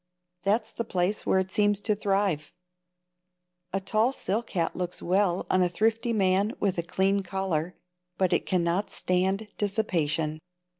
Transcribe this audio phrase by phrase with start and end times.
[0.41, 2.55] That's the place where it seems to thrive.
[3.71, 7.75] A tall silk hat looks well on a thrifty man with a clean collar,
[8.17, 10.39] but it cannot stand dissipation.